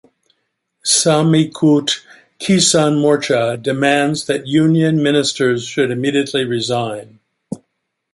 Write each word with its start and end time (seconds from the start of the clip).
Samyukt 0.83 2.01
Kisan 2.39 2.95
Morcha 2.99 3.61
demands 3.61 4.25
that 4.25 4.47
Union 4.47 5.03
Ministers 5.03 5.63
should 5.67 5.91
immediately 5.91 6.43
resign. 6.43 7.19